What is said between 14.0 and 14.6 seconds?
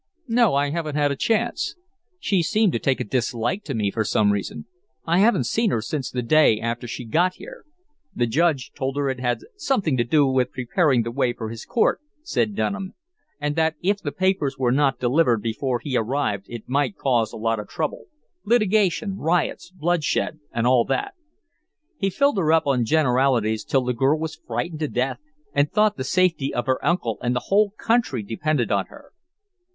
the papers